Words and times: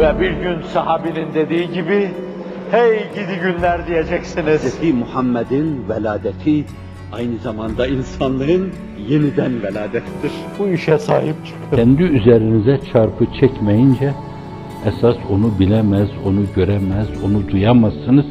Ve 0.00 0.20
bir 0.20 0.30
gün 0.30 0.62
sahabinin 0.62 1.34
dediği 1.34 1.72
gibi, 1.72 2.10
hey 2.70 2.98
gidi 3.14 3.40
günler 3.42 3.86
diyeceksiniz. 3.86 4.80
Hz. 4.80 4.94
Muhammed'in 4.94 5.88
veladeti 5.88 6.64
aynı 7.12 7.38
zamanda 7.38 7.86
insanlığın 7.86 8.72
yeniden 9.08 9.62
veladettir. 9.62 10.32
Bu 10.58 10.68
işe 10.68 10.98
sahip 10.98 11.46
çıkın. 11.46 11.76
Kendi 11.76 12.02
üzerinize 12.02 12.80
çarpı 12.92 13.26
çekmeyince, 13.40 14.12
esas 14.86 15.16
onu 15.30 15.58
bilemez, 15.58 16.08
onu 16.26 16.40
göremez, 16.56 17.24
onu 17.24 17.48
duyamazsınız. 17.48 18.26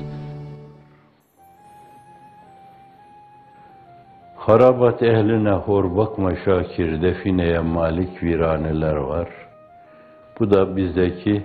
Harabat 4.36 5.04
ehline 5.04 5.52
hor 5.52 5.98
bakma 5.98 6.36
Şakir, 6.46 7.02
defineye 7.02 7.60
malik 7.60 8.24
viraneler 8.24 8.96
var. 8.96 9.28
Bu 10.40 10.52
da 10.52 10.78
bizdeki 10.78 11.44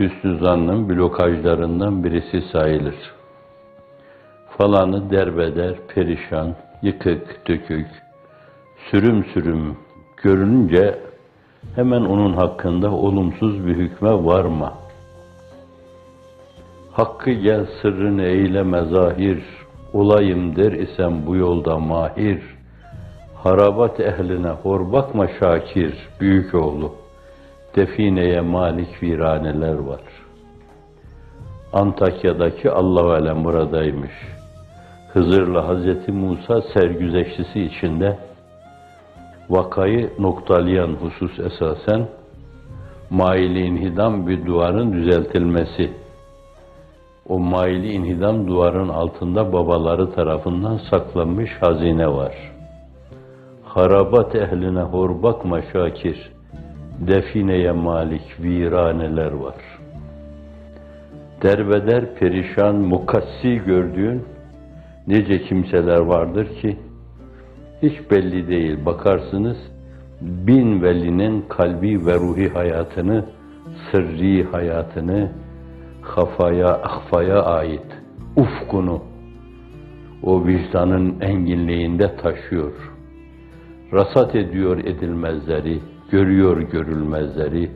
hüsnü 0.00 0.38
zannın 0.38 0.88
blokajlarından 0.88 2.04
birisi 2.04 2.40
sayılır. 2.52 2.96
Falanı 4.58 5.10
derbeder, 5.10 5.74
perişan, 5.94 6.54
yıkık, 6.82 7.48
dökük, 7.48 7.86
sürüm 8.90 9.24
sürüm 9.24 9.76
görününce 10.16 10.98
hemen 11.74 12.00
onun 12.00 12.32
hakkında 12.32 12.90
olumsuz 12.90 13.66
bir 13.66 13.76
hükme 13.76 14.24
varma. 14.24 14.72
Hakkı 16.92 17.30
gel 17.30 17.66
sırrını 17.82 18.22
eyleme 18.22 18.84
zahir, 18.84 19.42
olayım 19.92 20.56
der 20.56 20.72
isem 20.72 21.26
bu 21.26 21.36
yolda 21.36 21.78
mahir. 21.78 22.42
Harabat 23.34 24.00
ehline 24.00 24.50
hor 24.50 24.92
bakma 24.92 25.28
Şakir, 25.40 25.94
büyük 26.20 26.54
oğlu. 26.54 27.05
Defineye 27.76 28.40
malik 28.40 29.02
viraneler 29.02 29.78
var. 29.78 30.00
Antakya'daki 31.72 32.70
Allah 32.70 33.12
alem 33.12 33.44
buradaymış. 33.44 34.12
Hızır'la 35.12 35.68
Hazreti 35.68 36.12
Musa 36.12 36.62
sergüzeştisi 36.62 37.62
içinde 37.62 38.18
vakayı 39.50 40.10
noktalayan 40.18 40.88
husus 40.88 41.38
esasen 41.38 42.08
maili 43.10 43.60
inhidam 43.60 44.26
bir 44.26 44.46
duvarın 44.46 44.92
düzeltilmesi. 44.92 45.90
O 47.28 47.38
maili 47.38 47.92
inhidam 47.92 48.48
duvarın 48.48 48.88
altında 48.88 49.52
babaları 49.52 50.12
tarafından 50.14 50.80
saklanmış 50.90 51.50
hazine 51.60 52.08
var. 52.08 52.52
Harabat 53.64 54.34
ehline 54.34 54.82
hor 54.82 55.22
bakma 55.22 55.62
Şakir, 55.72 56.35
defineye 57.00 57.72
malik 57.72 58.40
viraneler 58.40 59.32
var. 59.32 59.54
Derbeder 61.42 62.14
perişan 62.14 62.76
mukassi 62.76 63.62
gördüğün 63.66 64.22
nice 65.06 65.42
kimseler 65.42 65.98
vardır 65.98 66.46
ki 66.60 66.76
hiç 67.82 68.10
belli 68.10 68.48
değil. 68.48 68.86
Bakarsınız 68.86 69.56
bin 70.20 70.82
velinin 70.82 71.44
kalbi 71.48 72.06
ve 72.06 72.14
ruhi 72.14 72.48
hayatını, 72.48 73.24
sırrı 73.90 74.50
hayatını, 74.52 75.32
hafaya, 76.02 76.68
ahfaya 76.68 77.42
ait 77.42 77.86
ufkunu 78.36 79.02
o 80.22 80.46
vicdanın 80.46 81.20
enginliğinde 81.20 82.16
taşıyor. 82.16 82.72
Rasat 83.92 84.34
ediyor 84.34 84.78
edilmezleri, 84.78 85.80
görüyor 86.10 86.60
görülmezleri, 86.60 87.70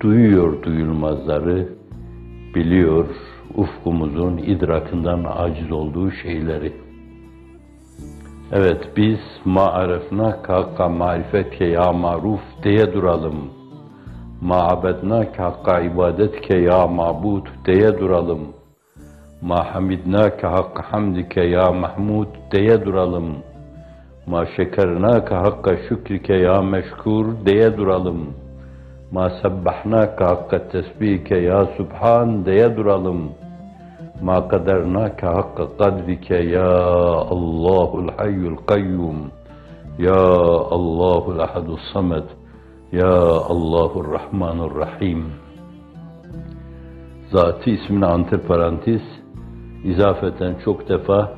duyuyor 0.00 0.62
duyulmazları, 0.62 1.68
biliyor 2.54 3.06
ufkumuzun 3.54 4.38
idrakından 4.38 5.24
aciz 5.24 5.72
olduğu 5.72 6.10
şeyleri. 6.10 6.72
Evet 8.52 8.88
biz 8.96 9.18
ma'arefna 9.44 10.38
hakka 10.48 10.88
marifet 10.88 11.58
ke 11.58 11.64
ya 11.64 11.92
maruf 11.92 12.40
diye 12.62 12.92
duralım. 12.92 13.50
Ma'abedna 14.40 15.24
hakka 15.36 15.80
ibadet 15.80 16.40
ke 16.40 16.56
ya 16.58 16.86
mabud 16.86 17.46
diye 17.66 17.98
duralım. 18.00 18.40
Ma 19.42 19.74
hamidna 19.74 20.22
hakka 20.42 20.92
hamdike 20.92 21.40
ya 21.40 21.72
mahmud 21.72 22.28
diye 22.52 22.84
duralım. 22.84 23.36
Ma 24.26 24.46
şekerna 24.46 25.24
ke 25.24 25.34
hakka 25.34 25.76
şükrike 25.88 26.34
ya 26.34 26.62
meşkur 26.62 27.26
diye 27.46 27.76
duralım. 27.76 28.20
Ma 29.12 29.30
sebbahna 29.42 30.16
ke 30.16 30.24
hakka 30.24 30.68
tesbihike 30.68 31.36
ya 31.36 31.66
subhan 31.76 32.44
diye 32.44 32.76
duralım. 32.76 33.32
Ma 34.22 34.48
kaderna 34.48 35.16
ka 35.16 35.34
hakka 35.34 35.64
kadrike 35.78 36.36
ya 36.36 36.72
Allahul 37.34 38.08
hayyul 38.16 38.56
kayyum 38.66 39.30
ya 39.98 40.24
Allahul 40.76 41.38
ahadus 41.38 41.80
samed 41.92 42.24
ya 42.92 43.14
Allahur 43.52 44.06
rahmanur 44.12 44.74
rahim 44.74 45.34
Zati 47.32 47.70
ismine 47.70 48.06
antiparantez 48.06 49.02
izafeten 49.84 50.54
çok 50.64 50.88
defa 50.88 51.34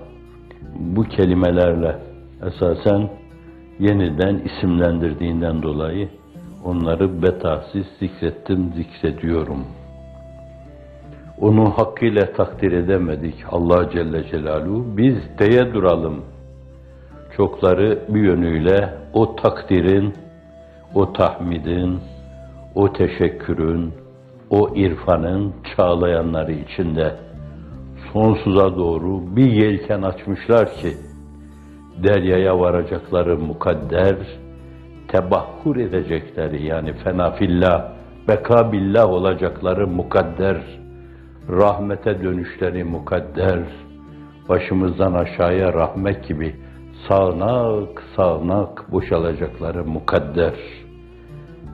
bu 0.75 1.03
kelimelerle 1.03 1.97
esasen 2.43 3.11
yeniden 3.79 4.39
isimlendirdiğinden 4.39 5.63
dolayı 5.63 6.09
onları 6.65 7.23
betahsiz 7.23 7.87
zikrettim, 7.99 8.73
zikrediyorum. 8.77 9.65
Onu 11.41 11.71
hakkıyla 11.71 12.33
takdir 12.33 12.73
edemedik 12.73 13.35
Allah 13.51 13.91
Celle 13.91 14.31
Celaluhu. 14.31 14.97
Biz 14.97 15.17
deye 15.39 15.75
duralım. 15.75 16.25
Çokları 17.37 18.03
bir 18.09 18.21
yönüyle 18.21 18.95
o 19.13 19.37
takdirin, 19.37 20.15
o 20.95 21.13
tahmidin, 21.13 21.99
o 22.75 22.93
teşekkürün, 22.93 23.95
o 24.51 24.77
irfanın 24.77 25.55
çağlayanları 25.77 26.53
içinde 26.53 27.15
sonsuza 28.13 28.77
doğru 28.77 29.37
bir 29.37 29.53
yelken 29.53 30.03
açmışlar 30.03 30.73
ki 30.73 30.89
deryaya 32.03 32.59
varacakları 32.59 33.39
mukadder, 33.39 34.17
tebahkur 35.09 35.77
edecekleri 35.77 36.67
yani 36.67 36.93
fenafillah, 36.93 37.93
bekabillah 38.29 39.11
olacakları 39.11 39.87
mukadder, 39.87 40.57
rahmete 41.51 42.23
dönüşleri 42.23 42.85
mukadder, 42.85 43.61
başımızdan 44.49 45.13
aşağıya 45.13 45.73
rahmet 45.73 46.29
gibi 46.29 46.55
sağnak 47.09 48.03
sağnak 48.17 48.93
boşalacakları 48.93 49.85
mukadder. 49.85 50.55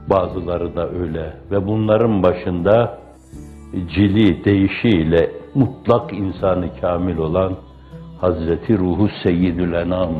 Bazıları 0.09 0.75
da 0.75 0.89
öyle 0.89 1.33
ve 1.51 1.67
bunların 1.67 2.23
başında 2.23 2.97
cili 3.95 4.45
değişiyle 4.45 5.31
mutlak 5.55 6.13
insanı 6.13 6.69
kamil 6.81 7.17
olan 7.17 7.55
Hazreti 8.21 8.77
Ruhu 8.77 9.09
Seyyidül 9.23 9.73
Enam 9.73 10.13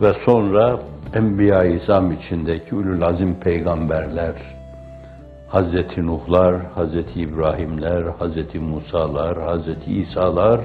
ve 0.00 0.12
sonra 0.24 0.80
Enbiya-i 1.14 1.82
İzam 1.82 2.12
içindeki 2.12 2.74
Ülül 2.74 3.04
Azim 3.04 3.34
peygamberler, 3.40 4.34
Hazreti 5.48 6.06
Nuhlar, 6.06 6.66
Hazreti 6.74 7.20
İbrahimler, 7.20 8.02
Hazreti 8.02 8.58
Musalar, 8.58 9.42
Hazreti 9.42 9.92
İsa'lar 9.92 10.60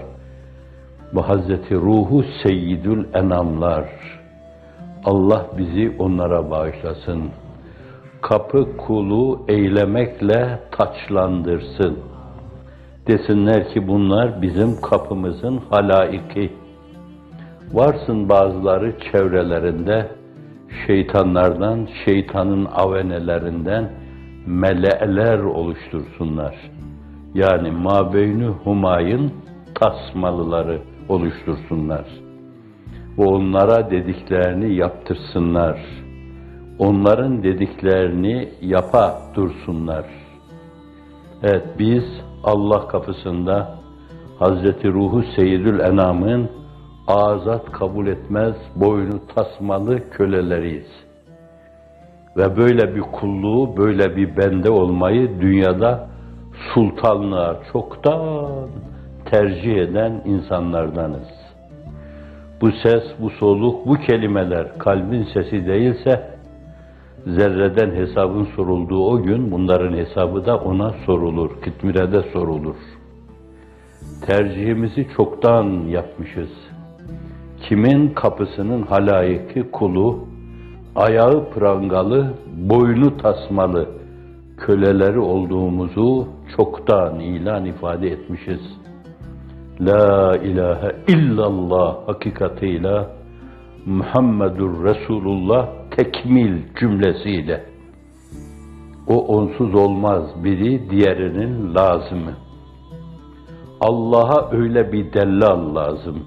ve 1.16 1.22
Hazreti 1.22 1.75
Ruhu 1.75 2.23
Seyyidül 2.44 3.06
Enamlar. 3.13 3.90
Allah 5.06 5.46
bizi 5.57 5.96
onlara 6.00 6.51
bağışlasın. 6.51 7.23
Kapı 8.22 8.78
kulu 8.78 9.46
eylemekle 9.47 10.59
taçlandırsın. 10.72 11.97
Desinler 13.07 13.69
ki 13.69 13.87
bunlar 13.87 14.41
bizim 14.41 14.81
kapımızın 14.81 15.59
halaiki. 15.69 16.53
Varsın 17.73 18.29
bazıları 18.29 18.95
çevrelerinde 19.11 20.11
şeytanlardan, 20.87 21.87
şeytanın 22.05 22.65
avenelerinden, 22.65 23.91
mele'ler 24.45 25.39
oluştursunlar. 25.39 26.55
Yani 27.33 27.71
mabeyni 27.71 28.45
humayın 28.45 29.31
tasmalıları 29.75 30.81
oluştursunlar. 31.09 32.05
Onlara 33.17 33.91
dediklerini 33.91 34.75
yaptırsınlar. 34.75 35.79
Onların 36.79 37.43
dediklerini 37.43 38.49
yapa 38.61 39.21
dursunlar. 39.35 40.05
Evet 41.43 41.63
biz 41.79 42.27
Allah 42.43 42.87
kapısında 42.87 43.75
Hazreti 44.39 44.87
Ruhu 44.87 45.23
Seyyidül 45.35 45.79
Enam'ın 45.79 46.49
azat 47.07 47.72
kabul 47.72 48.07
etmez, 48.07 48.55
boynu 48.75 49.19
tasmalı 49.35 50.09
köleleriyiz. 50.09 51.07
ve 52.37 52.57
böyle 52.57 52.95
bir 52.95 53.01
kulluğu, 53.01 53.78
böyle 53.78 54.16
bir 54.16 54.37
bende 54.37 54.69
olmayı 54.69 55.41
dünyada 55.41 56.07
sultanlığa 56.73 57.59
çoktan 57.73 58.19
tercih 59.25 59.75
eden 59.75 60.22
insanlardanız. 60.25 61.28
Bu 62.61 62.72
ses, 62.72 63.03
bu 63.19 63.29
soluk, 63.29 63.87
bu 63.87 63.95
kelimeler 63.95 64.78
kalbin 64.78 65.28
sesi 65.33 65.67
değilse, 65.67 66.36
zerreden 67.35 67.91
hesabın 67.91 68.47
sorulduğu 68.56 69.06
o 69.06 69.22
gün 69.22 69.52
bunların 69.52 69.97
hesabı 69.97 70.46
da 70.46 70.58
ona 70.58 70.94
sorulur, 71.06 71.50
kitmirede 71.66 72.22
sorulur. 72.34 72.76
Tercihimizi 74.26 75.08
çoktan 75.18 75.66
yapmışız. 75.88 76.50
Kimin 77.62 78.08
kapısının 78.08 78.82
halayıkı 78.82 79.72
kulu, 79.72 80.20
ayağı 80.96 81.50
prangalı, 81.50 82.34
boynu 82.58 83.18
tasmalı 83.18 83.90
köleleri 84.58 85.20
olduğumuzu 85.20 86.28
çoktan 86.56 87.20
ilan 87.20 87.66
ifade 87.66 88.08
etmişiz. 88.08 88.62
La 89.82 90.38
ilahe 90.38 90.96
illallah 91.08 92.08
hakikatiyle 92.08 93.08
Muhammedur 93.85 94.84
Resulullah 94.84 95.77
tekmil 95.97 96.61
cümlesiyle. 96.79 97.64
O 99.08 99.38
onsuz 99.38 99.76
olmaz 99.76 100.23
biri 100.44 100.90
diğerinin 100.90 101.76
lazımı. 101.76 102.34
Allah'a 103.82 104.52
öyle 104.52 104.91
bir 104.91 105.14
dellal 105.14 105.76
lazım. 105.76 106.26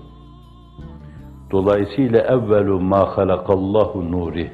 Dolayısıyla 1.50 2.20
evvelu 2.20 2.80
ma 2.80 3.16
halakallahu 3.16 4.12
nuri. 4.12 4.50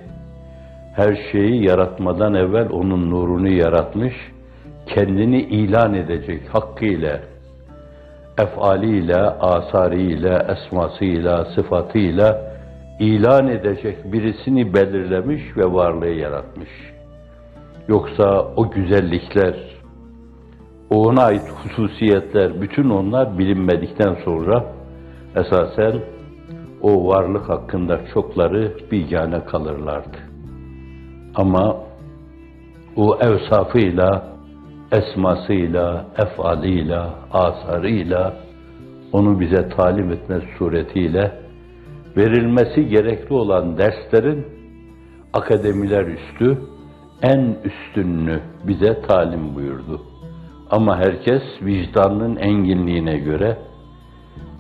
Her 0.94 1.18
şeyi 1.32 1.68
yaratmadan 1.68 2.34
evvel 2.34 2.68
onun 2.70 3.10
nurunu 3.10 3.48
yaratmış, 3.48 4.14
kendini 4.86 5.40
ilan 5.42 5.94
edecek 5.94 6.54
hakkıyla, 6.54 7.20
efaliyle, 8.38 9.16
asarıyla, 9.40 10.56
esmasıyla, 10.56 11.44
sıfatıyla 11.44 12.55
ilan 13.00 13.48
edecek 13.48 14.12
birisini 14.12 14.74
belirlemiş 14.74 15.56
ve 15.56 15.72
varlığı 15.72 16.08
yaratmış. 16.08 16.68
Yoksa 17.88 18.52
o 18.56 18.70
güzellikler, 18.70 19.54
ona 20.90 21.22
ait 21.22 21.42
hususiyetler, 21.64 22.60
bütün 22.60 22.90
onlar 22.90 23.38
bilinmedikten 23.38 24.16
sonra 24.24 24.64
esasen 25.36 25.94
o 26.82 27.08
varlık 27.08 27.48
hakkında 27.48 28.00
çokları 28.14 28.72
bigane 28.90 29.44
kalırlardı. 29.44 30.18
Ama 31.34 31.76
o 32.96 33.18
evsafıyla, 33.20 34.28
esmasıyla, 34.92 36.06
efalıyla, 36.18 37.14
asarıyla 37.32 38.34
onu 39.12 39.40
bize 39.40 39.68
talim 39.68 40.12
etme 40.12 40.40
suretiyle 40.58 41.45
verilmesi 42.16 42.88
gerekli 42.88 43.34
olan 43.34 43.78
derslerin 43.78 44.46
akademiler 45.32 46.06
üstü 46.06 46.58
en 47.22 47.56
üstününü 47.64 48.40
bize 48.64 49.02
talim 49.02 49.54
buyurdu. 49.54 50.00
Ama 50.70 50.96
herkes 50.98 51.42
vicdanının 51.62 52.36
enginliğine 52.36 53.18
göre 53.18 53.56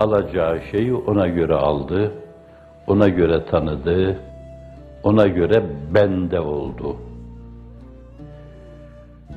alacağı 0.00 0.60
şeyi 0.72 0.94
ona 0.94 1.28
göre 1.28 1.54
aldı, 1.54 2.12
ona 2.86 3.08
göre 3.08 3.44
tanıdı, 3.44 4.16
ona 5.02 5.26
göre 5.26 5.62
bende 5.94 6.40
oldu. 6.40 6.96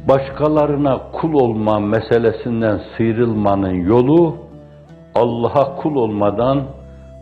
Başkalarına 0.07 1.01
kul 1.11 1.33
olma 1.33 1.79
meselesinden 1.79 2.81
sıyrılmanın 2.97 3.73
yolu 3.73 4.35
Allah'a 5.15 5.75
kul 5.75 5.95
olmadan 5.95 6.63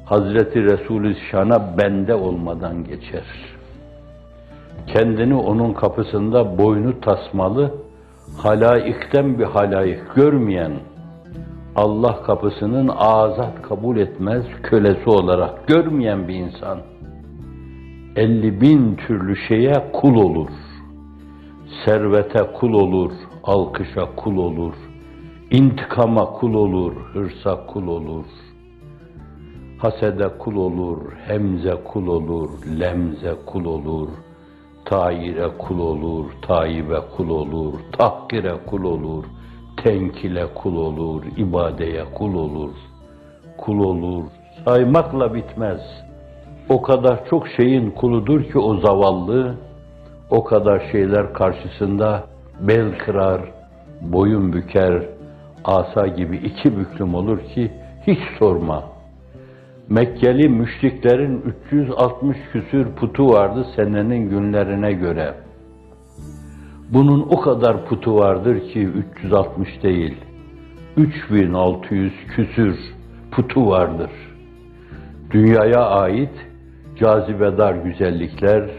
Hazreti 0.10 0.64
Resulü 0.64 1.16
Şan'a 1.32 1.78
bende 1.78 2.16
olmadan 2.16 2.84
geçer. 2.84 3.26
Kendini 4.88 5.36
onun 5.36 5.74
kapısında 5.74 6.58
boynu 6.58 7.02
tasmalı, 7.02 7.72
halaikten 8.38 9.40
bir 9.40 9.44
halaik 9.44 10.16
görmeyen, 10.16 10.72
Allah 11.76 12.24
kapısının 12.24 12.88
azat 12.98 13.62
kabul 13.62 13.98
etmez 13.98 14.44
kölesi 14.64 15.10
olarak 15.10 15.68
görmeyen 15.68 16.28
bir 16.28 16.36
insan, 16.36 16.78
elli 18.16 18.62
bin 18.62 18.96
türlü 18.96 19.36
şeye 19.48 19.92
kul 19.94 20.16
olur. 20.16 20.50
Servete 21.86 22.40
kul 22.60 22.74
olur, 22.74 23.12
alkışa 23.44 24.16
kul 24.16 24.38
olur, 24.38 24.74
intikama 25.52 26.26
kul 26.26 26.54
olur, 26.54 26.94
hırsa 27.14 27.66
kul 27.66 27.88
olur. 27.88 28.26
Hasede 29.78 30.28
kul 30.38 30.56
olur, 30.56 30.98
hemze 31.28 31.76
kul 31.84 32.08
olur, 32.08 32.50
lemze 32.80 33.36
kul 33.46 33.66
olur, 33.66 34.10
tayire 34.86 35.48
kul 35.58 35.80
olur, 35.80 36.26
tayibe 36.42 37.00
kul 37.18 37.30
olur, 37.30 37.74
tahkire 37.98 38.54
kul 38.66 38.84
olur, 38.84 39.26
tenkile 39.84 40.46
kul 40.56 40.76
olur, 40.76 41.24
ibadeye 41.38 42.04
kul 42.14 42.34
olur, 42.36 42.72
kul 43.58 43.80
olur, 43.80 44.24
saymakla 44.66 45.34
bitmez. 45.34 45.82
O 46.70 46.82
kadar 46.82 47.26
çok 47.30 47.48
şeyin 47.48 47.92
kuludur 47.92 48.44
ki 48.44 48.60
o 48.60 48.78
zavallı, 48.78 49.56
o 50.30 50.44
kadar 50.44 50.90
şeyler 50.92 51.34
karşısında 51.34 52.24
bel 52.60 52.98
kırar, 52.98 53.42
boyun 54.02 54.54
büker, 54.54 55.04
asa 55.64 56.08
gibi 56.08 56.38
iki 56.38 56.78
büklüm 56.78 57.16
olur 57.16 57.40
ki 57.40 57.72
hiç 58.08 58.20
sorma. 58.40 58.97
Mekkeli 59.90 60.50
müşriklerin 60.50 61.56
360 61.72 62.38
küsür 62.52 62.96
putu 62.96 63.30
vardı 63.30 63.66
senenin 63.76 64.30
günlerine 64.30 64.94
göre. 64.94 65.34
Bunun 66.94 67.28
o 67.30 67.42
kadar 67.42 67.86
putu 67.86 68.16
vardır 68.16 68.60
ki 68.60 68.90
360 69.24 69.84
değil, 69.84 70.16
3600 70.98 72.14
küsür 72.36 72.76
putu 73.32 73.68
vardır. 73.68 74.10
Dünyaya 75.32 75.86
ait 75.86 76.34
cazibedar 77.00 77.76
güzellikler, 77.76 78.70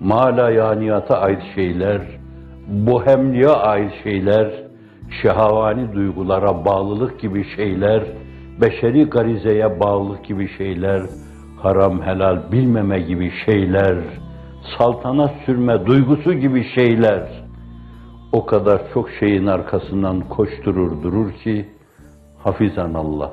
mala 0.00 0.50
yaniyata 0.50 1.18
ait 1.20 1.42
şeyler, 1.54 2.00
bohemliğe 2.68 3.48
ait 3.48 3.92
şeyler, 4.02 4.52
şehavani 5.22 5.94
duygulara 5.94 6.64
bağlılık 6.64 7.20
gibi 7.20 7.44
şeyler, 7.56 8.02
beşeri 8.60 9.04
garizeye 9.04 9.80
bağlılık 9.80 10.24
gibi 10.24 10.48
şeyler, 10.58 11.02
haram 11.62 12.02
helal 12.02 12.52
bilmeme 12.52 13.00
gibi 13.00 13.32
şeyler, 13.46 13.98
saltanat 14.78 15.30
sürme 15.46 15.86
duygusu 15.86 16.32
gibi 16.34 16.64
şeyler, 16.74 17.22
o 18.32 18.46
kadar 18.46 18.82
çok 18.94 19.10
şeyin 19.10 19.46
arkasından 19.46 20.20
koşturur 20.20 21.02
durur 21.02 21.32
ki, 21.32 21.68
hafizan 22.44 22.94
Allah, 22.94 23.32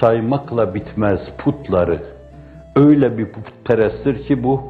saymakla 0.00 0.74
bitmez 0.74 1.20
putları, 1.38 2.02
öyle 2.76 3.18
bir 3.18 3.32
putperesttir 3.32 4.26
ki 4.26 4.42
bu, 4.42 4.60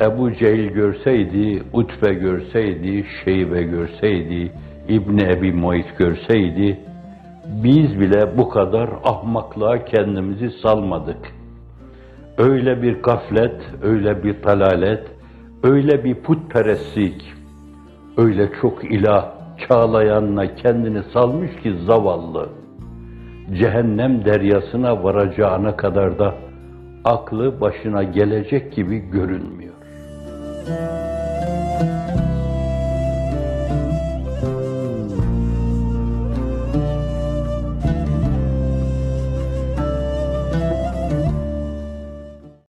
Ebu 0.00 0.32
Cehil 0.32 0.68
görseydi, 0.68 1.62
Utbe 1.72 2.14
görseydi, 2.14 3.06
Şeybe 3.24 3.62
görseydi, 3.62 4.52
İbni 4.88 5.22
Ebi 5.22 5.52
Muayit 5.52 5.98
görseydi, 5.98 6.80
biz 7.50 8.00
bile 8.00 8.38
bu 8.38 8.48
kadar 8.48 8.90
ahmaklığa 9.04 9.84
kendimizi 9.84 10.50
salmadık. 10.50 11.32
Öyle 12.38 12.82
bir 12.82 13.02
gaflet, 13.02 13.62
öyle 13.82 14.24
bir 14.24 14.42
talalet, 14.42 15.06
öyle 15.62 16.04
bir 16.04 16.14
putperestlik, 16.14 17.32
öyle 18.16 18.50
çok 18.60 18.84
ilah 18.84 19.26
çağlayanla 19.68 20.54
kendini 20.54 21.02
salmış 21.12 21.50
ki 21.62 21.74
zavallı. 21.86 22.48
Cehennem 23.58 24.24
deryasına 24.24 25.04
varacağına 25.04 25.76
kadar 25.76 26.18
da 26.18 26.34
aklı 27.04 27.60
başına 27.60 28.02
gelecek 28.02 28.72
gibi 28.72 28.98
görünmüyor. 28.98 29.74